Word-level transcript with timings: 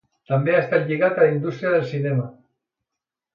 També 0.29 0.53
ha 0.53 0.61
estat 0.61 0.87
lligat 0.91 1.19
a 1.19 1.27
la 1.27 1.35
indústria 1.35 1.75
del 1.75 1.85
cinema. 1.93 2.27